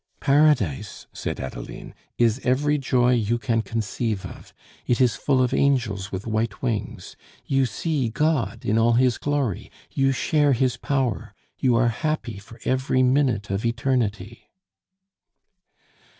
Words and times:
"Paradise!" 0.19 1.05
said 1.13 1.39
Adeline, 1.39 1.93
"is 2.17 2.41
every 2.43 2.79
joy 2.79 3.13
you 3.13 3.37
can 3.37 3.61
conceive 3.61 4.25
of. 4.25 4.51
It 4.87 4.99
is 4.99 5.15
full 5.15 5.43
of 5.43 5.53
angels 5.53 6.11
with 6.11 6.25
white 6.25 6.59
wings. 6.63 7.15
You 7.45 7.67
see 7.67 8.09
God 8.09 8.65
in 8.65 8.79
all 8.79 8.93
His 8.93 9.19
glory, 9.19 9.69
you 9.91 10.11
share 10.11 10.53
His 10.53 10.75
power, 10.75 11.35
you 11.59 11.75
are 11.75 11.89
happy 11.89 12.39
for 12.39 12.59
every 12.65 13.03
minute 13.03 13.51
of 13.51 13.63
eternity!" 13.63 14.47